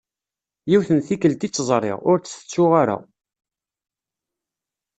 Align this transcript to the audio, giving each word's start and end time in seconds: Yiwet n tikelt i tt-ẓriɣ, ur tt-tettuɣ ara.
Yiwet 0.69 0.89
n 0.91 0.99
tikelt 1.07 1.45
i 1.47 1.47
tt-ẓriɣ, 1.49 1.97
ur 2.09 2.17
tt-tettuɣ 2.19 2.71
ara. 2.81 2.97